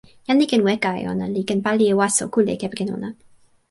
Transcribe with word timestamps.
jan 0.27 0.39
li 0.41 0.45
ken 0.51 0.65
weka 0.67 0.91
e 1.01 1.03
ona 1.13 1.25
li 1.35 1.41
ken 1.49 1.59
pali 1.65 1.85
e 1.93 1.97
waso 1.99 2.23
kule 2.33 2.53
kepeken 2.61 2.93
ona. 2.95 3.09